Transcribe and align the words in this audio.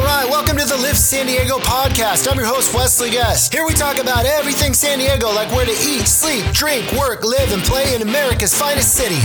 All 0.00 0.06
right, 0.06 0.26
welcome 0.30 0.56
to 0.56 0.64
the 0.64 0.78
Live 0.78 0.96
San 0.96 1.26
Diego 1.26 1.58
podcast. 1.58 2.26
I'm 2.26 2.38
your 2.38 2.46
host, 2.46 2.72
Wesley 2.74 3.10
Guest. 3.10 3.52
Here 3.52 3.66
we 3.66 3.74
talk 3.74 3.98
about 3.98 4.24
everything 4.24 4.72
San 4.72 4.98
Diego, 4.98 5.28
like 5.28 5.50
where 5.52 5.66
to 5.66 5.72
eat, 5.72 6.08
sleep, 6.08 6.46
drink, 6.54 6.90
work, 6.92 7.22
live, 7.22 7.52
and 7.52 7.62
play 7.62 7.94
in 7.94 8.00
America's 8.00 8.54
finest 8.54 8.94
city. 8.94 9.20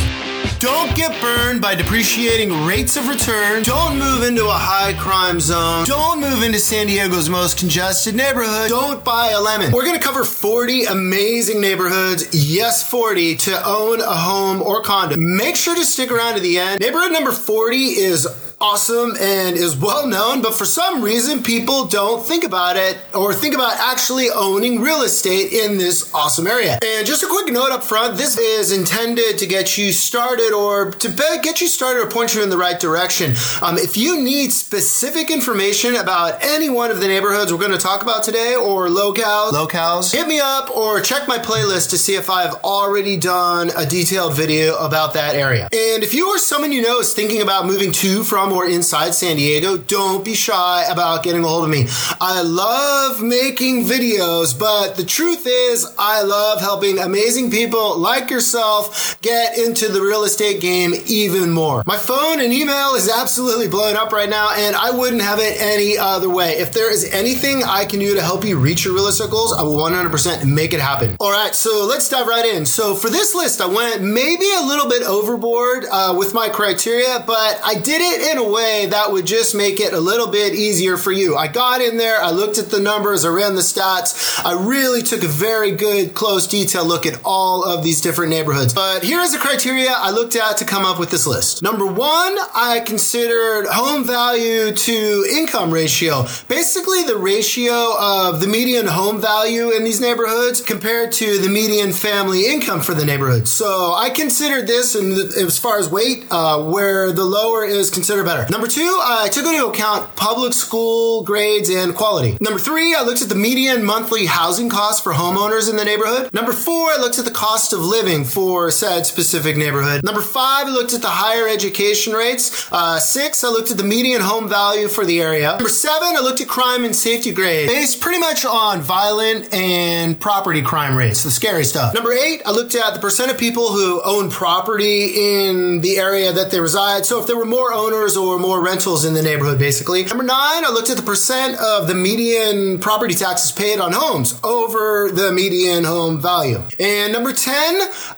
Don't 0.59 0.93
get 0.93 1.19
burned 1.21 1.61
by 1.61 1.75
depreciating 1.75 2.65
rates 2.65 2.97
of 2.97 3.07
return. 3.07 3.63
Don't 3.63 3.97
move 3.97 4.23
into 4.23 4.47
a 4.47 4.51
high 4.51 4.91
crime 4.93 5.39
zone. 5.39 5.85
Don't 5.85 6.19
move 6.19 6.43
into 6.43 6.59
San 6.59 6.87
Diego's 6.87 7.29
most 7.29 7.57
congested 7.57 8.13
neighborhood. 8.13 8.67
Don't 8.67 9.01
buy 9.03 9.29
a 9.29 9.39
lemon. 9.39 9.71
We're 9.71 9.85
going 9.85 9.97
to 9.97 10.05
cover 10.05 10.25
40 10.25 10.85
amazing 10.85 11.61
neighborhoods, 11.61 12.27
yes, 12.33 12.87
40, 12.87 13.37
to 13.37 13.65
own 13.65 14.01
a 14.01 14.13
home 14.13 14.61
or 14.61 14.81
condo. 14.81 15.15
Make 15.15 15.55
sure 15.55 15.73
to 15.75 15.85
stick 15.85 16.11
around 16.11 16.35
to 16.35 16.41
the 16.41 16.59
end. 16.59 16.81
Neighborhood 16.81 17.13
number 17.13 17.31
40 17.31 17.77
is 17.77 18.27
awesome 18.65 19.15
and 19.21 19.55
is 19.55 19.77
well 19.77 20.07
known, 20.07 20.41
but 20.41 20.55
for 20.55 20.65
some 20.65 21.03
reason, 21.03 21.43
people 21.43 21.85
don't 21.85 22.25
think 22.25 22.43
about 22.43 22.75
it 22.75 22.97
or 23.13 23.31
think 23.31 23.53
about 23.53 23.77
actually 23.77 24.27
owning 24.31 24.81
real 24.81 25.03
estate 25.03 25.53
in 25.53 25.77
this 25.77 26.11
awesome 26.15 26.47
area. 26.47 26.79
And 26.83 27.05
just 27.05 27.21
a 27.21 27.27
quick 27.27 27.53
note 27.53 27.71
up 27.71 27.83
front 27.83 28.17
this 28.17 28.39
is 28.39 28.71
intended 28.71 29.37
to 29.37 29.45
get 29.45 29.77
you 29.77 29.91
started 29.91 30.51
or 30.51 30.89
to 30.89 31.09
get 31.43 31.61
you 31.61 31.67
started 31.67 32.01
or 32.01 32.09
point 32.09 32.33
you 32.33 32.41
in 32.41 32.49
the 32.49 32.57
right 32.57 32.79
direction. 32.79 33.35
Um, 33.61 33.77
if 33.77 33.97
you 33.97 34.19
need 34.19 34.51
specific 34.51 35.29
information 35.29 35.95
about 35.95 36.43
any 36.43 36.67
one 36.67 36.89
of 36.89 36.99
the 36.99 37.07
neighborhoods 37.07 37.53
we're 37.53 37.59
going 37.59 37.71
to 37.71 37.77
talk 37.77 38.01
about 38.01 38.23
today 38.23 38.55
or 38.55 38.87
locales, 38.87 39.51
locales, 39.51 40.11
hit 40.11 40.27
me 40.27 40.39
up 40.39 40.75
or 40.75 41.01
check 41.01 41.27
my 41.27 41.37
playlist 41.37 41.91
to 41.91 41.99
see 41.99 42.15
if 42.15 42.31
I've 42.31 42.55
already 42.63 43.15
done 43.15 43.69
a 43.77 43.85
detailed 43.85 44.35
video 44.35 44.75
about 44.77 45.13
that 45.13 45.35
area. 45.35 45.69
And 45.71 46.03
if 46.03 46.15
you 46.15 46.29
or 46.29 46.39
someone 46.39 46.71
you 46.71 46.81
know 46.81 46.99
is 46.99 47.13
thinking 47.13 47.43
about 47.43 47.67
moving 47.67 47.91
to, 47.91 48.23
from, 48.23 48.54
or 48.55 48.67
inside 48.67 49.13
San 49.13 49.35
Diego, 49.35 49.77
don't 49.77 50.23
be 50.23 50.33
shy 50.33 50.85
about 50.89 51.23
getting 51.23 51.43
a 51.43 51.47
hold 51.47 51.65
of 51.65 51.69
me. 51.69 51.85
I 52.21 52.41
love 52.41 53.21
making 53.21 53.83
videos, 53.83 54.57
but 54.57 54.95
the 54.95 55.03
truth 55.03 55.45
is, 55.45 55.85
I 55.99 56.21
love 56.23 56.61
helping 56.61 56.99
amazing 56.99 57.51
people 57.51 57.97
like 57.97 58.29
yourself 58.29 59.19
get 59.21 59.57
into 59.57 59.89
the 59.91 60.01
real 60.01 60.23
estate 60.23 60.61
game 60.61 60.93
even 61.07 61.51
more. 61.51 61.83
My 61.85 61.97
phone 61.97 62.39
and 62.39 62.53
email 62.53 62.95
is 62.95 63.09
absolutely 63.09 63.67
blowing 63.67 63.95
up 63.95 64.11
right 64.11 64.29
now, 64.29 64.51
and 64.55 64.75
I 64.75 64.91
wouldn't 64.91 65.21
have 65.21 65.39
it 65.39 65.59
any 65.59 65.97
other 65.97 66.29
way. 66.29 66.53
If 66.53 66.71
there 66.73 66.91
is 66.91 67.11
anything 67.13 67.63
I 67.63 67.85
can 67.85 67.99
do 67.99 68.15
to 68.15 68.21
help 68.21 68.45
you 68.45 68.57
reach 68.57 68.85
your 68.85 68.93
real 68.93 69.07
estate 69.07 69.29
goals, 69.29 69.53
I 69.53 69.63
will 69.63 69.77
100% 69.77 70.45
make 70.45 70.73
it 70.73 70.79
happen. 70.79 71.17
All 71.19 71.31
right, 71.31 71.53
so 71.53 71.85
let's 71.85 72.07
dive 72.09 72.27
right 72.27 72.45
in. 72.45 72.65
So 72.65 72.95
for 72.95 73.09
this 73.09 73.35
list, 73.35 73.61
I 73.61 73.67
went 73.67 74.01
maybe 74.01 74.45
a 74.57 74.61
little 74.65 74.87
bit 74.87 75.03
overboard 75.03 75.85
uh, 75.91 76.15
with 76.17 76.33
my 76.33 76.49
criteria, 76.49 77.23
but 77.25 77.59
I 77.63 77.75
did 77.75 78.01
it 78.01 78.31
in 78.31 78.37
a 78.37 78.44
way 78.47 78.87
that 78.87 79.11
would 79.11 79.25
just 79.25 79.55
make 79.55 79.79
it 79.79 79.93
a 79.93 79.99
little 79.99 80.27
bit 80.27 80.53
easier 80.55 80.97
for 80.97 81.11
you. 81.11 81.35
I 81.35 81.47
got 81.47 81.81
in 81.81 81.97
there, 81.97 82.21
I 82.21 82.31
looked 82.31 82.57
at 82.57 82.69
the 82.69 82.79
numbers, 82.79 83.25
I 83.25 83.29
ran 83.29 83.55
the 83.55 83.61
stats. 83.61 84.41
I 84.45 84.53
really 84.53 85.01
took 85.01 85.23
a 85.23 85.27
very 85.27 85.71
good, 85.71 86.13
close, 86.13 86.47
detailed 86.47 86.87
look 86.87 87.05
at 87.05 87.19
all 87.23 87.63
of 87.63 87.83
these 87.83 88.01
different 88.01 88.29
neighborhoods. 88.29 88.73
But 88.73 89.03
here 89.03 89.19
is 89.19 89.31
the 89.31 89.37
criteria 89.37 89.91
I 89.91 90.11
looked 90.11 90.35
at 90.35 90.57
to 90.57 90.65
come 90.65 90.85
up 90.85 90.99
with 90.99 91.09
this 91.11 91.25
list. 91.27 91.61
Number 91.61 91.85
one, 91.85 92.37
I 92.55 92.81
considered 92.85 93.67
home 93.67 94.05
value 94.05 94.71
to 94.71 95.25
income 95.31 95.71
ratio. 95.71 96.25
Basically, 96.47 97.03
the 97.03 97.17
ratio 97.17 97.97
of 97.99 98.41
the 98.41 98.47
median 98.47 98.87
home 98.87 99.19
value 99.19 99.71
in 99.71 99.83
these 99.83 99.99
neighborhoods 99.99 100.61
compared 100.61 101.11
to 101.13 101.39
the 101.39 101.49
median 101.49 101.91
family 101.91 102.45
income 102.45 102.81
for 102.81 102.93
the 102.93 103.05
neighborhood. 103.05 103.47
So 103.47 103.93
I 103.93 104.09
considered 104.09 104.67
this, 104.67 104.95
and 104.95 105.13
as 105.13 105.57
far 105.57 105.79
as 105.79 105.89
weight, 105.89 106.25
uh, 106.31 106.63
where 106.63 107.11
the 107.11 107.25
lower 107.25 107.65
is 107.65 107.89
considered 107.89 108.24
better. 108.25 108.45
Number 108.51 108.67
two, 108.67 108.99
I 109.01 109.29
took 109.31 109.45
into 109.45 109.67
account 109.67 110.15
public 110.15 110.53
school 110.53 111.23
grades 111.23 111.69
and 111.69 111.95
quality. 111.95 112.37
Number 112.41 112.59
three, 112.59 112.93
I 112.93 113.03
looked 113.03 113.21
at 113.21 113.29
the 113.29 113.35
median 113.35 113.85
monthly 113.85 114.25
housing 114.25 114.69
costs 114.69 115.01
for 115.01 115.13
homeowners 115.13 115.69
in 115.69 115.77
the 115.77 115.85
neighborhood. 115.85 116.33
Number 116.33 116.51
four, 116.51 116.89
I 116.91 116.97
looked 116.97 117.19
at 117.19 117.25
the 117.25 117.31
cost 117.31 117.71
of 117.71 117.79
living 117.79 118.25
for 118.25 118.71
said 118.71 119.05
specific 119.05 119.55
neighborhood. 119.55 120.03
Number 120.03 120.21
five, 120.21 120.67
I 120.67 120.71
looked 120.71 120.93
at 120.93 121.01
the 121.01 121.15
higher 121.23 121.47
education 121.47 122.13
rates. 122.13 122.67
Uh, 122.71 122.99
six, 122.99 123.43
I 123.43 123.49
looked 123.49 123.71
at 123.71 123.77
the 123.77 123.83
median 123.83 124.21
home 124.21 124.49
value 124.49 124.87
for 124.87 125.05
the 125.05 125.21
area. 125.21 125.49
Number 125.51 125.69
seven, 125.69 126.17
I 126.17 126.21
looked 126.21 126.41
at 126.41 126.47
crime 126.47 126.83
and 126.83 126.95
safety 126.95 127.31
grade 127.31 127.67
based 127.67 128.01
pretty 128.01 128.19
much 128.19 128.45
on 128.45 128.81
violent 128.81 129.53
and 129.53 130.04
property 130.13 130.61
crime 130.61 130.95
rates, 130.95 131.23
the 131.23 131.31
scary 131.31 131.63
stuff. 131.63 131.95
Number 131.95 132.11
eight, 132.11 132.41
I 132.45 132.51
looked 132.51 132.75
at 132.75 132.93
the 132.93 132.99
percent 132.99 133.31
of 133.31 133.39
people 133.39 133.69
who 133.69 134.01
own 134.03 134.29
property 134.29 135.05
in 135.39 135.81
the 135.81 135.97
area 135.97 136.31
that 136.31 136.51
they 136.51 136.59
reside. 136.59 137.05
So 137.05 137.19
if 137.19 137.25
there 137.25 137.37
were 137.37 137.45
more 137.45 137.73
owners 137.73 138.15
or 138.15 138.37
more 138.37 138.63
rentals 138.63 139.05
in 139.05 139.13
the 139.13 139.23
neighborhood, 139.23 139.57
basically. 139.57 140.03
Number 140.03 140.23
nine, 140.23 140.65
I 140.65 140.69
looked 140.69 140.89
at 140.89 140.97
the 140.97 141.03
percent 141.03 141.57
of 141.59 141.87
the 141.87 141.95
median 141.95 142.79
property 142.79 143.15
taxes 143.15 143.51
paid 143.51 143.79
on 143.79 143.93
homes 143.93 144.39
over 144.43 145.09
the 145.11 145.31
median 145.31 145.85
home 145.85 146.21
value. 146.21 146.61
And 146.79 147.13
number 147.13 147.33
10, 147.33 147.55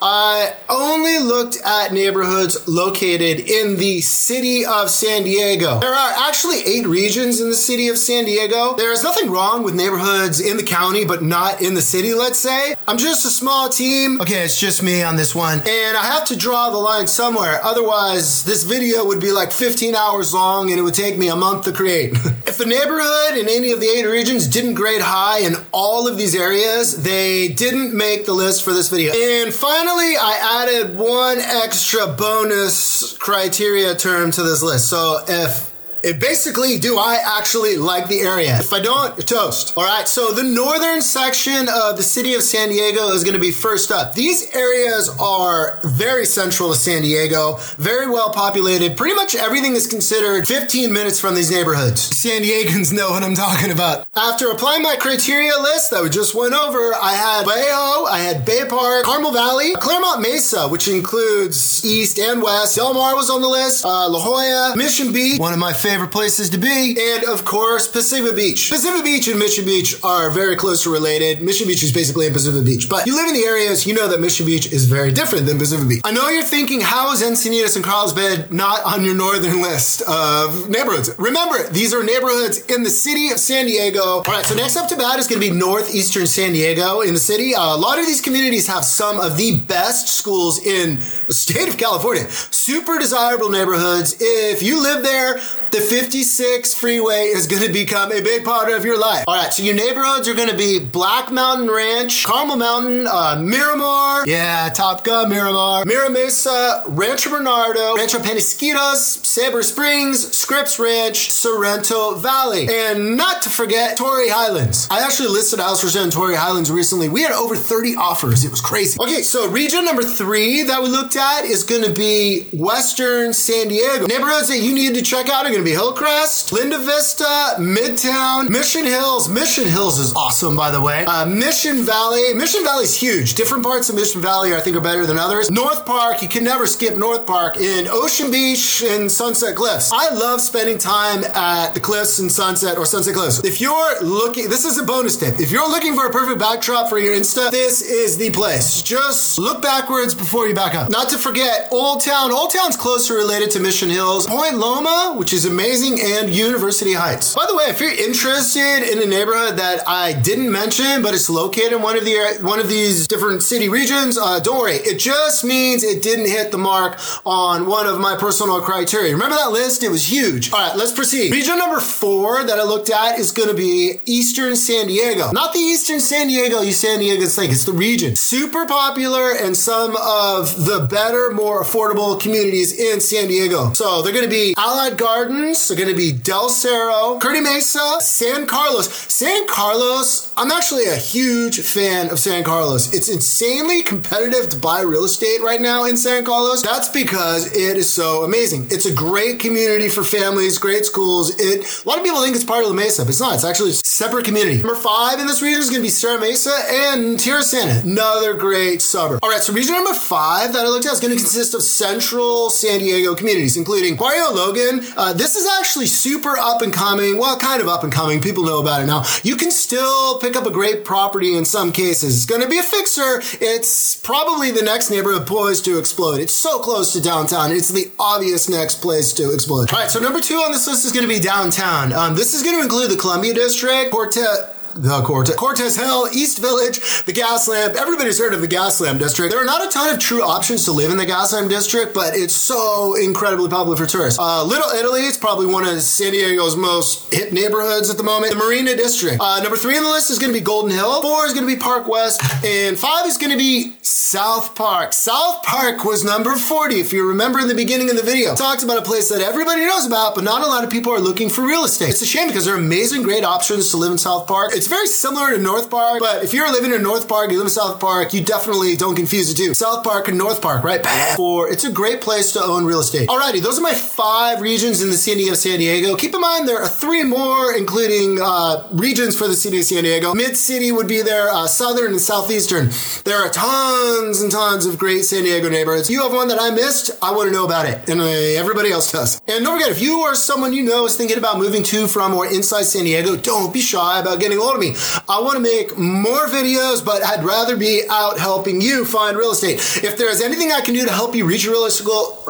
I 0.02 0.54
only 0.68 1.20
looked 1.20 1.58
at 1.64 1.94
neighborhoods 1.94 2.68
located 2.68 3.40
in 3.40 3.78
the 3.78 4.02
city 4.02 4.66
of 4.66 4.90
San 4.90 5.24
Diego. 5.24 5.80
There 5.80 5.94
are 5.94 6.14
actually 6.28 6.62
eight 6.66 6.88
regions 6.88 7.40
in 7.40 7.50
the 7.50 7.56
city 7.56 7.88
of 7.88 7.98
San 7.98 8.26
Diego. 8.26 8.76
There 8.76 8.92
is 8.92 9.04
nothing 9.04 9.30
wrong 9.30 9.64
with 9.64 9.76
neighborhoods 9.76 10.40
in 10.40 10.58
the 10.58 10.64
county, 10.64 11.06
but 11.06 11.24
not 11.24 11.62
in 11.62 11.74
the 11.74 11.82
city, 11.88 12.14
let's 12.14 12.38
say. 12.38 12.76
I'm 12.88 12.98
just 12.98 13.26
a 13.26 13.30
small 13.30 13.70
team. 13.70 14.20
Okay, 14.22 14.44
it's 14.44 14.60
just 14.60 14.84
me 14.84 15.02
on 15.04 15.16
this 15.16 15.34
one. 15.34 15.60
And 15.60 15.98
I 15.98 16.04
have 16.04 16.26
to 16.26 16.36
draw 16.36 16.70
the 16.70 16.78
line 16.78 17.08
somewhere. 17.08 17.60
Otherwise, 17.64 18.44
this 18.44 18.64
video 18.64 19.06
would 19.06 19.22
be 19.22 19.32
like 19.32 19.52
15 19.52 19.96
hours 19.96 20.34
long 20.34 20.70
and 20.70 20.80
it 20.80 20.84
would 20.84 20.94
take 20.94 21.18
me 21.18 21.30
a 21.30 21.36
month 21.36 21.66
to 21.66 21.72
create. 21.72 22.14
if 22.46 22.58
the 22.58 22.66
neighborhood 22.66 23.38
in 23.38 23.48
any 23.48 23.72
of 23.72 23.80
the 23.80 23.88
eight 23.88 24.06
regions 24.06 24.48
didn't 24.48 24.74
grade 24.74 25.02
high 25.02 25.40
in 25.40 25.56
all 25.72 26.08
of 26.08 26.18
these 26.18 26.36
areas, 26.36 27.04
they 27.04 27.48
didn't 27.48 27.96
make 27.96 28.26
the 28.26 28.34
list 28.34 28.64
for 28.64 28.74
this 28.74 28.90
video. 28.90 29.14
And 29.14 29.54
finally, 29.54 30.18
I 30.18 30.64
added 30.64 30.98
one 30.98 31.40
extra 31.40 32.08
bonus 32.08 33.18
criteria 33.18 33.96
term 33.96 34.32
to 34.32 34.44
this 34.44 34.62
list. 34.62 34.90
So 34.90 35.24
if 35.28 35.77
it 36.08 36.20
basically, 36.20 36.80
do 36.80 36.98
I 36.98 37.22
actually 37.38 37.76
like 37.78 38.08
the 38.08 38.22
area? 38.22 38.58
If 38.60 38.72
I 38.72 38.80
don't, 38.80 39.16
you're 39.18 39.26
toast. 39.26 39.74
All 39.76 39.84
right, 39.84 40.08
so 40.08 40.32
the 40.32 40.44
northern 40.44 41.02
section 41.02 41.68
of 41.68 41.98
the 41.98 42.04
city 42.04 42.34
of 42.34 42.42
San 42.44 42.70
Diego 42.70 43.10
is 43.10 43.24
going 43.24 43.34
to 43.34 43.42
be 43.42 43.52
first 43.52 43.92
up. 43.92 44.14
These 44.14 44.56
areas 44.56 45.10
are 45.20 45.80
very 45.84 46.26
central 46.26 46.70
to 46.72 46.76
San 46.76 47.02
Diego, 47.02 47.58
very 47.78 48.10
well 48.10 48.32
populated. 48.32 48.96
Pretty 48.96 49.16
much 49.16 49.36
everything 49.36 49.74
is 49.74 49.86
considered 49.86 50.48
15 50.48 50.94
minutes 50.94 51.20
from 51.20 51.36
these 51.36 51.52
neighborhoods. 51.52 52.00
San 52.02 52.42
Diegans 52.42 52.94
know 52.94 53.10
what 53.10 53.24
I'm 53.24 53.36
talking 53.36 53.72
about. 53.72 54.08
After 54.16 54.50
applying 54.50 54.84
my 54.84 54.96
criteria 54.96 55.58
list 55.60 55.92
that 55.92 56.02
we 56.02 56.10
just 56.10 56.34
went 56.34 56.54
over, 56.54 56.94
I 56.96 57.14
had 57.14 57.46
Bay 57.46 57.68
Ho, 57.68 58.06
I 58.06 58.20
had 58.20 58.46
Bay 58.46 58.64
Park, 58.68 59.04
Carmel 59.04 59.32
Valley, 59.32 59.74
Clairemont 59.76 60.22
Mesa, 60.22 60.70
which 60.70 60.88
includes 60.88 61.84
East 61.84 62.18
and 62.18 62.42
West. 62.42 62.78
Del 62.78 62.94
Mar 62.94 63.16
was 63.16 63.30
on 63.30 63.42
the 63.42 63.48
list, 63.50 63.84
uh, 63.84 64.08
La 64.10 64.20
Jolla, 64.20 64.74
Mission 64.78 65.12
Beach, 65.12 65.40
one 65.40 65.52
of 65.52 65.60
my 65.60 65.74
favorite 65.74 65.97
favorite 65.98 66.12
places 66.12 66.52
to 66.52 66.60
be. 66.60 66.96
And 67.00 67.24
of 67.24 67.44
course, 67.44 67.88
Pacific 67.88 68.36
Beach. 68.36 68.70
Pacific 68.70 69.04
Beach 69.04 69.28
and 69.28 69.40
Mission 69.40 69.66
Beach 69.66 69.96
are 70.04 70.30
very 70.30 70.56
closely 70.56 70.94
related. 70.94 71.42
Mission 71.42 71.68
Beach 71.68 71.82
is 71.82 71.92
basically 71.92 72.28
in 72.28 72.34
Pacific 72.34 72.64
Beach. 72.64 72.88
But 72.88 73.08
you 73.08 73.16
live 73.16 73.28
in 73.28 73.34
the 73.34 73.46
areas, 73.46 73.88
you 73.88 73.96
know 73.96 74.08
that 74.08 74.20
Mission 74.20 74.46
Beach 74.46 74.72
is 74.72 74.86
very 74.86 75.12
different 75.12 75.48
than 75.48 75.58
Pacific 75.58 75.90
Beach. 75.90 76.02
I 76.06 76.12
know 76.12 76.30
you're 76.30 76.44
thinking, 76.44 76.82
how 76.82 77.12
is 77.14 77.24
Encinitas 77.24 77.76
and 77.76 77.84
Carlsbad 77.84 78.54
not 78.54 78.86
on 78.86 79.04
your 79.04 79.16
northern 79.16 79.60
list 79.60 80.04
of 80.08 80.70
neighborhoods? 80.70 81.10
Remember, 81.18 81.68
these 81.70 81.96
are 81.96 82.04
neighborhoods 82.04 82.60
in 82.68 82.84
the 82.84 82.92
city 82.92 83.30
of 83.30 83.40
San 83.40 83.66
Diego. 83.66 84.02
All 84.02 84.22
right, 84.22 84.46
so 84.46 84.54
next 84.54 84.78
up 84.78 84.88
to 84.90 84.98
bat 84.98 85.18
is 85.18 85.28
going 85.28 85.42
to 85.42 85.50
be 85.50 85.56
northeastern 85.56 86.28
San 86.28 86.52
Diego 86.52 87.02
in 87.02 87.16
the 87.16 87.20
city. 87.20 87.56
Uh, 87.56 87.76
a 87.76 87.78
lot 87.78 87.98
of 87.98 88.06
these 88.06 88.22
communities 88.22 88.68
have 88.68 88.86
some 88.86 89.20
of 89.20 89.36
the 89.36 89.62
best 89.62 90.10
schools 90.10 90.64
in 90.64 90.98
the 91.26 91.34
state 91.34 91.68
of 91.68 91.78
California. 91.78 92.26
Super 92.68 93.00
desirable 93.00 93.50
neighborhoods. 93.50 94.18
If 94.20 94.62
you 94.62 94.84
live 94.84 95.02
there, 95.02 95.36
the 95.72 95.80
56 95.80 96.74
freeway 96.74 97.28
is 97.28 97.48
going 97.48 97.64
to 97.64 97.72
become 97.72 98.12
a 98.12 98.22
big 98.22 98.44
part 98.44 98.70
of 98.70 98.84
your 98.84 99.00
life. 99.00 99.24
All 99.26 99.36
right, 99.36 99.54
so 99.54 99.64
your 99.64 99.76
neighborhoods 99.76 100.28
are 100.28 100.34
going 100.34 100.50
to 100.50 100.58
be 100.58 100.80
Black 100.80 101.32
Mountain 101.32 101.70
Ranch, 101.70 102.26
Carmel 102.26 102.58
Mountain, 102.58 103.08
uh, 103.08 103.40
Miramar, 103.42 104.28
yeah, 104.28 104.70
Top 104.74 105.06
Gun, 105.06 105.30
Miramar, 105.30 105.86
Mira 105.86 106.10
Mesa, 106.10 106.84
Rancho 106.88 107.30
Bernardo, 107.30 107.96
Rancho 107.96 108.20
Penasquitos, 108.20 109.26
Sabre 109.26 109.64
Springs, 109.64 110.36
Scripps 110.36 110.78
Ranch, 110.78 111.32
Sorrento 111.32 112.16
Valley, 112.16 112.68
and 112.70 113.16
not 113.16 113.42
to 113.44 113.50
forget 113.50 113.96
Torrey 113.96 114.28
Highlands. 114.28 114.90
I 114.92 115.04
actually 115.04 115.30
listed 115.30 115.60
a 115.60 115.64
house 115.64 115.82
for 115.82 115.88
sale 115.88 116.04
in 116.04 116.12
Torrey 116.12 116.36
Highlands 116.36 116.70
recently. 116.70 117.08
We 117.08 117.22
had 117.22 117.32
over 117.32 117.56
30 117.56 117.96
offers. 117.96 118.44
It 118.44 118.52
was 118.52 118.60
crazy. 118.60 118.98
Okay, 119.02 119.22
so 119.22 119.50
region 119.50 119.86
number 119.86 120.04
three 120.04 120.64
that 120.64 120.84
we 120.84 120.90
looked 120.90 121.16
at 121.16 121.46
is 121.46 121.64
going 121.64 121.84
to 121.84 121.94
be 121.94 122.48
Western 122.58 123.34
San 123.34 123.68
Diego. 123.68 124.08
Neighborhoods 124.08 124.48
that 124.48 124.60
you 124.60 124.74
need 124.74 124.96
to 124.96 125.02
check 125.02 125.30
out 125.30 125.46
are 125.46 125.50
going 125.50 125.62
to 125.62 125.64
be 125.64 125.72
Hillcrest, 125.72 126.52
Linda 126.52 126.80
Vista, 126.80 127.56
Midtown, 127.60 128.50
Mission 128.50 128.86
Hills. 128.86 129.30
Mission 129.30 129.66
Hills 129.66 130.00
is 130.00 130.14
awesome, 130.14 130.56
by 130.56 130.72
the 130.72 130.82
way. 130.82 131.06
Uh, 131.06 131.26
Mission 131.26 131.84
Valley. 131.84 132.34
Mission 132.34 132.64
Valley 132.64 132.86
is 132.86 133.00
huge. 133.00 133.36
Different 133.36 133.64
parts 133.64 133.90
of 133.90 133.96
Mission 133.96 134.22
Valley, 134.22 134.56
I 134.56 134.60
think, 134.60 134.76
are 134.76 134.82
better 134.82 135.06
than 135.06 135.20
others. 135.20 135.52
North 135.52 135.86
Park. 135.86 136.22
You 136.22 136.28
can 136.28 136.44
never 136.44 136.66
skip 136.66 136.98
North 136.98 137.28
Park 137.28 137.58
in 137.58 137.88
Ocean 137.88 138.32
Beach 138.32 138.84
and 138.84 139.12
Sunset 139.12 139.56
Cliffs. 139.56 139.92
I 139.94 140.10
love 140.14 140.42
spending 140.42 140.78
time 140.80 141.24
at 141.36 141.74
the 141.74 141.80
Cliffs 141.80 142.20
and 142.20 142.32
Sunset 142.32 142.78
or 142.78 142.86
Sunset 142.86 143.14
Cliffs. 143.14 143.44
If 143.44 143.62
you're 143.62 144.02
looking, 144.02 144.50
this 144.50 144.66
is 144.66 144.80
a 144.80 144.84
bonus 144.84 145.16
tip. 145.16 145.40
If 145.40 145.52
you're 145.52 145.70
looking 145.70 145.94
for 145.94 146.08
a 146.08 146.12
perfect 146.12 146.40
backdrop 146.40 146.90
for 146.90 146.98
your 146.98 147.16
Insta, 147.16 147.52
this 147.52 147.82
is 147.82 148.18
the 148.18 148.32
place. 148.32 148.82
Just 148.82 149.38
look 149.38 149.62
backwards 149.62 150.16
before 150.16 150.48
you 150.48 150.56
back 150.56 150.74
up. 150.74 150.90
Not 150.90 151.10
to 151.10 151.18
forget 151.18 151.68
Old 151.72 152.02
Town. 152.02 152.32
Old 152.32 152.47
Town's 152.50 152.78
closer 152.78 153.14
related 153.16 153.52
to 153.52 153.60
Mission 153.60 153.90
Hills. 153.90 154.26
Point 154.26 154.58
Loma, 154.58 155.16
which 155.18 155.34
is 155.34 155.46
amazing, 155.46 156.00
and 156.02 156.30
University 156.30 156.94
Heights. 156.94 157.36
By 157.36 157.46
the 157.48 157.56
way, 157.56 157.66
if 157.66 157.80
you're 157.80 157.92
interested 157.92 158.90
in 158.90 159.02
a 159.02 159.06
neighborhood 159.06 159.58
that 159.58 159.88
I 159.88 160.14
didn't 160.14 160.52
mention, 160.52 161.02
but 161.02 161.14
it's 161.14 161.30
located 161.30 161.74
in 161.74 161.82
one 161.82 161.98
of 161.98 162.06
the 162.06 162.40
one 162.42 162.60
of 162.60 162.70
these 162.70 163.08
different 163.08 163.44
city 163.44 163.70
regions, 163.70 164.18
uh, 164.18 164.40
don't 164.40 164.60
worry. 164.60 164.76
It 164.76 165.00
just 165.00 165.44
means 165.44 165.84
it 165.84 166.02
didn't 166.02 166.28
hit 166.28 166.52
the 166.52 166.58
mark 166.58 167.00
on 167.26 167.66
one 167.66 167.86
of 167.86 168.00
my 168.00 168.16
personal 168.18 168.62
criteria. 168.62 169.14
Remember 169.14 169.36
that 169.36 169.52
list? 169.52 169.84
It 169.84 169.90
was 169.90 170.10
huge. 170.10 170.52
All 170.54 170.60
right, 170.60 170.76
let's 170.76 170.94
proceed. 170.94 171.32
Region 171.32 171.58
number 171.58 171.80
four 171.80 172.44
that 172.44 172.60
I 172.60 172.64
looked 172.64 172.90
at 172.90 173.20
is 173.20 173.32
going 173.32 173.50
to 173.50 173.56
be 173.56 174.00
Eastern 174.06 174.56
San 174.56 174.88
Diego. 174.88 175.32
Not 175.32 175.54
the 175.54 175.60
Eastern 175.60 176.00
San 176.00 176.28
Diego 176.28 176.62
you 176.62 176.72
San 176.72 177.00
Diegans 177.00 177.36
think. 177.36 177.52
It's 177.52 177.66
the 177.66 177.74
region. 177.74 178.16
Super 178.16 178.66
popular 178.66 179.32
and 179.32 179.56
some 179.56 179.96
of 179.98 180.66
the 180.66 180.88
better, 180.90 181.32
more 181.32 181.64
affordable 181.64 182.20
communities 182.28 182.78
in 182.78 183.00
San 183.00 183.30
Diego. 183.30 183.72
So 183.72 184.02
they're 184.02 184.12
going 184.12 184.26
to 184.26 184.30
be 184.30 184.54
Allied 184.58 184.98
Gardens. 184.98 185.66
They're 185.68 185.78
going 185.78 185.90
to 185.90 185.96
be 185.96 186.12
Del 186.12 186.50
Cerro, 186.50 187.20
Kearny 187.20 187.42
Mesa, 187.42 188.02
San 188.02 188.46
Carlos. 188.46 188.90
San 189.08 189.48
Carlos, 189.48 190.27
I'm 190.40 190.52
actually 190.52 190.86
a 190.86 190.96
huge 190.96 191.62
fan 191.62 192.12
of 192.12 192.20
San 192.20 192.44
Carlos. 192.44 192.94
It's 192.94 193.10
insanely 193.10 193.82
competitive 193.82 194.50
to 194.50 194.58
buy 194.60 194.82
real 194.82 195.04
estate 195.04 195.42
right 195.42 195.60
now 195.60 195.86
in 195.86 195.98
San 195.98 196.24
Carlos. 196.24 196.62
That's 196.62 196.90
because 196.90 197.52
it 197.58 197.76
is 197.76 197.90
so 197.90 198.24
amazing. 198.24 198.68
It's 198.70 198.86
a 198.86 198.94
great 198.94 199.40
community 199.40 199.90
for 199.90 200.04
families, 200.04 200.60
great 200.60 200.86
schools. 200.86 201.32
It 201.40 201.66
a 201.84 201.90
lot 201.90 201.98
of 201.98 202.04
people 202.04 202.22
think 202.22 202.36
it's 202.36 202.46
part 202.46 202.62
of 202.62 202.70
La 202.70 202.76
Mesa, 202.76 203.02
but 203.02 203.10
it's 203.10 203.20
not. 203.20 203.34
It's 203.34 203.44
actually 203.44 203.72
a 203.72 203.74
separate 203.74 204.26
community. 204.26 204.60
Number 204.60 204.76
five 204.76 205.20
in 205.20 205.26
this 205.26 205.42
region 205.42 205.60
is 205.60 205.72
going 205.72 205.82
to 205.82 205.88
be 205.88 205.90
Serra 205.90 206.20
Mesa 206.20 206.56
and 206.70 207.18
Tierrasanta, 207.18 207.84
another 207.84 208.36
great 208.36 208.84
suburb. 208.84 209.20
All 209.24 209.32
right, 209.32 209.42
so 209.42 209.54
region 209.54 209.74
number 209.74 209.96
five 209.96 210.54
that 210.54 210.68
I 210.68 210.70
looked 210.70 210.86
at 210.86 210.94
is 210.94 211.00
going 211.00 211.14
to 211.14 211.20
consist 211.20 211.56
of 211.56 211.64
central 211.64 212.52
San 212.52 212.78
Diego 212.78 213.16
communities, 213.16 213.58
including 213.58 213.96
Barrio 213.96 214.32
Logan. 214.32 214.86
Uh, 214.96 215.14
this 215.14 215.36
is 215.36 215.48
actually 215.60 215.88
super 215.88 216.38
up 216.38 216.62
and 216.62 216.72
coming. 216.72 217.18
Well, 217.18 217.40
kind 217.40 217.60
of 217.60 217.68
up 217.68 217.84
and 217.84 217.92
coming. 217.92 218.22
People 218.22 218.44
know 218.44 218.60
about 218.60 218.84
it 218.84 218.86
now. 218.86 219.04
You 219.24 219.36
can 219.36 219.50
still 219.50 220.20
pick 220.28 220.36
up 220.36 220.46
a 220.46 220.52
great 220.52 220.84
property 220.84 221.38
in 221.38 221.46
some 221.46 221.72
cases. 221.72 222.16
It's 222.18 222.26
going 222.26 222.42
to 222.42 222.50
be 222.50 222.58
a 222.58 222.64
fixer. 222.64 223.22
It's 223.40 223.96
probably 223.96 224.52
the 224.52 224.62
next 224.62 224.90
neighborhood 224.90 225.26
poised 225.26 225.64
to 225.66 225.80
explode. 225.80 226.20
It's 226.20 226.34
so 226.34 226.60
close 226.60 226.92
to 226.94 227.02
downtown. 227.02 227.52
It's 227.52 227.70
the 227.70 227.90
obvious 227.98 228.50
next 228.50 228.82
place 228.82 229.14
to 229.14 229.34
explode. 229.34 229.72
All 229.72 229.80
right, 229.80 229.90
so 229.90 230.02
number 230.02 230.20
two 230.20 230.36
on 230.36 230.52
this 230.52 230.68
list 230.68 230.86
is 230.86 230.92
going 230.92 231.08
to 231.08 231.14
be 231.14 231.22
downtown. 231.22 231.94
Um, 231.94 232.16
this 232.16 232.34
is 232.34 232.44
going 232.44 232.58
to 232.58 232.62
include 232.62 232.92
the 232.92 232.98
Columbia 232.98 233.34
District, 233.34 233.90
Cortez 233.90 234.57
the 234.78 235.02
Cortez, 235.02 235.36
Cortez 235.36 235.76
Hill, 235.76 236.08
East 236.14 236.40
Village, 236.40 236.80
the 237.06 237.14
Gaslamp. 237.14 237.76
Everybody's 237.76 238.20
heard 238.20 238.34
of 238.34 238.42
the 238.42 238.48
Gaslamp 238.48 239.00
district. 239.00 239.32
There 239.32 239.42
are 239.42 239.46
not 239.46 239.66
a 239.66 239.70
ton 239.70 239.94
of 239.94 240.00
true 240.00 240.22
options 240.22 240.66
to 240.66 240.72
live 240.72 240.92
in 240.92 240.98
the 240.98 241.06
Gaslamp 241.06 241.50
district, 241.50 241.94
but 241.94 242.16
it's 242.16 242.34
so 242.34 242.96
incredibly 242.96 243.50
popular 243.50 243.76
for 243.76 243.86
tourists. 243.86 244.20
Uh, 244.20 244.44
Little 244.44 244.70
Italy, 244.72 245.02
is 245.02 245.18
probably 245.18 245.46
one 245.46 245.66
of 245.66 245.82
San 245.82 246.12
Diego's 246.12 246.56
most 246.56 247.14
hip 247.14 247.32
neighborhoods 247.32 247.90
at 247.90 247.98
the 247.98 248.04
moment. 248.04 248.34
The 248.34 248.40
Marina 248.40 248.76
District. 248.76 249.18
Uh, 249.20 249.42
number 249.42 249.58
three 249.58 249.78
on 249.78 249.84
the 249.84 249.90
list 249.90 250.10
is 250.12 250.20
going 250.20 250.32
to 250.32 250.38
be 250.38 250.44
Golden 250.44 250.72
Hill. 250.72 251.02
Four 251.02 251.26
is 251.26 251.34
going 251.34 251.48
to 251.48 251.54
be 251.54 251.60
Park 251.60 251.88
West, 251.88 252.22
and 252.44 252.78
five 252.78 253.06
is 253.06 253.18
going 253.18 253.32
to 253.32 253.38
be 253.38 253.74
South 253.82 254.56
Park. 254.56 254.94
South 254.94 255.44
Park 255.44 255.84
was 255.84 256.04
number 256.04 256.36
40. 256.36 256.80
If 256.80 256.94
you 256.94 257.08
remember 257.08 257.40
in 257.40 257.48
the 257.48 257.56
beginning 257.56 257.90
of 257.90 257.98
the 257.98 258.04
video, 258.04 258.36
talked 258.36 258.64
about 258.64 258.78
a 258.78 258.82
place 258.82 259.10
that 259.10 259.22
everybody 259.22 259.62
knows 259.62 259.86
about, 259.86 260.16
but 260.16 260.24
not 260.24 260.44
a 260.44 260.48
lot 260.48 260.64
of 260.64 260.70
people 260.70 260.94
are 260.94 261.00
looking 261.00 261.30
for 261.30 261.46
real 261.46 261.64
estate. 261.64 261.90
It's 261.90 262.02
a 262.02 262.06
shame 262.06 262.28
because 262.28 262.46
there 262.46 262.56
are 262.56 262.60
amazing, 262.60 263.04
great 263.04 263.24
options 263.24 263.72
to 263.72 263.78
live 263.78 263.92
in 263.92 263.98
South 263.98 264.28
Park. 264.28 264.52
It's 264.54 264.67
very 264.68 264.88
similar 264.88 265.32
to 265.32 265.38
North 265.38 265.70
Park, 265.70 266.00
but 266.00 266.24
if 266.24 266.34
you're 266.34 266.52
living 266.52 266.74
in 266.74 266.82
North 266.84 267.08
Park, 267.08 267.32
you 267.32 267.38
live 267.38 267.46
in 267.46 267.52
South 267.52 267.80
Park, 267.80 268.14
you 268.14 268.24
definitely 268.24 268.76
don't 268.76 268.96
confuse 268.96 269.30
the 269.30 269.36
two. 269.36 269.54
South 269.54 269.84
Park 269.84 270.08
and 270.08 270.18
North 270.18 270.42
Park, 270.42 270.64
right? 270.64 270.86
For 271.16 271.50
it's 271.50 271.64
a 271.64 271.72
great 271.72 272.02
place 272.02 272.32
to 272.34 272.44
own 272.44 272.66
real 272.66 272.80
estate. 272.80 273.10
Alrighty, 273.10 273.42
those 273.42 273.58
are 273.58 273.62
my 273.62 273.74
five 273.74 274.42
regions 274.42 274.82
in 274.82 274.90
the 274.90 274.98
city 274.98 275.30
of 275.30 275.38
San 275.38 275.60
Diego. 275.60 275.96
Keep 275.96 276.16
in 276.16 276.22
mind 276.22 276.48
there 276.48 276.62
are 276.62 276.68
three 276.68 277.04
more, 277.04 277.56
including 277.56 278.20
uh, 278.22 278.68
regions 278.72 279.18
for 279.18 279.28
the 279.28 279.36
city 279.36 279.60
of 279.60 279.66
San 279.66 279.84
Diego. 279.84 280.14
Mid 280.14 280.36
City 280.38 280.72
would 280.72 280.88
be 280.88 281.02
there, 281.02 281.30
uh, 281.30 281.48
Southern 281.48 281.92
and 281.92 282.02
Southeastern. 282.02 282.70
There 283.04 283.18
are 283.18 283.30
tons 283.30 284.22
and 284.22 284.32
tons 284.32 284.66
of 284.66 284.78
great 284.78 285.04
San 285.04 285.24
Diego 285.24 285.50
neighborhoods. 285.50 285.90
You 285.90 286.04
have 286.04 286.14
one 286.14 286.28
that 286.28 286.40
I 286.40 286.50
missed, 286.52 286.92
I 287.02 287.12
want 287.12 287.30
to 287.30 287.34
know 287.34 287.46
about 287.46 287.66
it, 287.66 287.90
and 287.90 288.02
uh, 288.02 288.06
everybody 288.06 288.72
else 288.72 288.92
does. 288.92 289.22
And 289.28 289.44
don't 289.44 289.58
forget, 289.58 289.72
if 289.72 289.82
you 289.82 290.02
or 290.02 290.16
someone 290.16 290.54
you 290.54 290.64
know 290.64 290.86
is 290.86 290.96
thinking 290.96 291.18
about 291.18 291.38
moving 291.38 291.64
to, 291.64 291.88
from, 291.88 292.14
or 292.14 292.28
inside 292.28 292.64
San 292.64 292.84
Diego, 292.86 293.16
don't 293.16 293.54
be 293.54 293.62
shy 293.62 294.00
about 294.00 294.20
getting 294.20 294.38
hold 294.48 294.56
of 294.56 294.62
me. 294.62 294.76
I 295.10 295.20
want 295.22 295.36
to 295.36 295.40
make 295.40 295.78
more 295.78 296.28
videos, 296.28 296.84
but 296.84 297.04
I'd 297.04 297.24
rather 297.24 297.58
be 297.58 297.84
out 297.90 298.18
helping 298.20 298.62
you 298.62 298.86
find 298.86 299.18
real 299.18 299.32
estate. 299.32 299.60
If 299.84 299.98
there 299.98 300.10
is 300.10 300.22
anything 300.22 300.52
I 300.52 300.62
can 300.62 300.74
do 300.74 300.86
to 300.86 300.92
help 300.92 301.16
you 301.16 301.26
reach 301.26 301.44
your 301.44 301.54
real 301.54 301.66
estate 301.66 301.86
goal, 301.86 302.24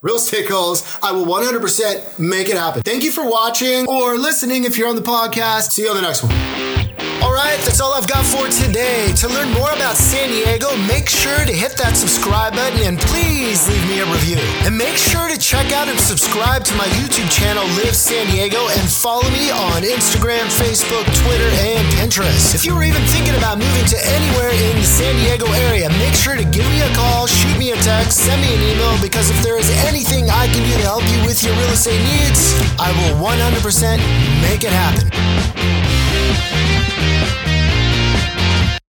real 0.00 0.16
estate 0.16 0.48
goals, 0.48 0.98
I 1.02 1.12
will 1.12 1.26
100% 1.26 2.18
make 2.18 2.48
it 2.48 2.56
happen. 2.56 2.82
Thank 2.82 3.04
you 3.04 3.12
for 3.12 3.28
watching 3.28 3.86
or 3.86 4.16
listening 4.16 4.64
if 4.64 4.76
you're 4.76 4.88
on 4.88 4.96
the 4.96 5.02
podcast. 5.02 5.72
See 5.72 5.82
you 5.82 5.90
on 5.90 5.96
the 5.96 6.02
next 6.02 6.22
one. 6.22 6.75
All 7.22 7.32
right, 7.32 7.56
that's 7.64 7.80
all 7.80 7.94
I've 7.94 8.06
got 8.06 8.24
for 8.24 8.48
today. 8.48 9.12
To 9.24 9.28
learn 9.28 9.48
more 9.52 9.72
about 9.72 9.96
San 9.96 10.28
Diego, 10.28 10.76
make 10.84 11.08
sure 11.08 11.44
to 11.44 11.52
hit 11.52 11.76
that 11.80 11.96
subscribe 11.96 12.52
button 12.52 12.84
and 12.84 12.98
please 12.98 13.64
leave 13.68 13.86
me 13.88 14.00
a 14.00 14.06
review. 14.06 14.36
And 14.68 14.76
make 14.76 14.96
sure 14.96 15.28
to 15.28 15.38
check 15.38 15.72
out 15.72 15.88
and 15.88 15.98
subscribe 15.98 16.64
to 16.68 16.74
my 16.76 16.84
YouTube 17.00 17.28
channel, 17.32 17.64
Live 17.80 17.96
San 17.96 18.28
Diego, 18.28 18.68
and 18.68 18.84
follow 18.90 19.24
me 19.32 19.48
on 19.48 19.80
Instagram, 19.80 20.44
Facebook, 20.60 21.08
Twitter, 21.24 21.48
and 21.64 21.80
Pinterest. 21.96 22.54
If 22.54 22.64
you 22.64 22.76
were 22.76 22.84
even 22.84 23.02
thinking 23.08 23.34
about 23.36 23.58
moving 23.58 23.86
to 23.96 23.98
anywhere 24.12 24.52
in 24.52 24.76
the 24.76 24.86
San 24.86 25.16
Diego 25.24 25.48
area, 25.68 25.88
make 25.96 26.14
sure 26.14 26.36
to 26.36 26.44
give 26.44 26.68
me 26.68 26.84
a 26.84 26.90
call, 26.92 27.26
shoot 27.26 27.56
me 27.56 27.72
a 27.72 27.78
text, 27.80 28.28
send 28.28 28.40
me 28.44 28.52
an 28.52 28.62
email, 28.76 28.92
because 29.00 29.30
if 29.32 29.40
there 29.40 29.56
is 29.56 29.68
anything 29.88 30.28
I 30.28 30.52
can 30.52 30.60
do 30.68 30.74
to 30.76 30.84
help 30.84 31.04
you 31.08 31.24
with 31.24 31.40
your 31.40 31.56
real 31.56 31.72
estate 31.72 32.00
needs, 32.16 32.52
I 32.76 32.92
will 32.92 33.24
100% 33.24 34.00
make 34.44 34.64
it 34.64 34.74
happen. 34.74 35.85